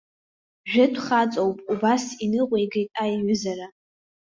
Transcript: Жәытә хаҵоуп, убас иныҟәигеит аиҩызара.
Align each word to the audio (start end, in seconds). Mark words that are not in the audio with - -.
Жәытә 0.71 0.99
хаҵоуп, 1.05 1.57
убас 1.71 2.03
иныҟәигеит 2.23 2.91
аиҩызара. 3.01 3.67